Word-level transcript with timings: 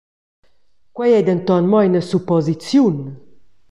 Quei 0.95 1.11
ei 1.17 1.23
denton 1.27 1.65
mo 1.71 1.79
ina 1.87 2.01
supposiziun. 2.03 2.97